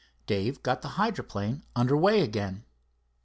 [0.25, 2.65] Dave got the hydroplane under way again.